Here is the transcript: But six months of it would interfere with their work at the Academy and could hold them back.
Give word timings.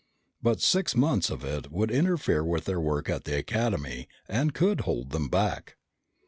But 0.41 0.59
six 0.61 0.95
months 0.95 1.29
of 1.29 1.45
it 1.45 1.71
would 1.71 1.91
interfere 1.91 2.43
with 2.43 2.65
their 2.65 2.79
work 2.79 3.07
at 3.07 3.25
the 3.25 3.37
Academy 3.37 4.07
and 4.27 4.51
could 4.51 4.81
hold 4.81 5.11
them 5.11 5.27
back. 5.29 5.75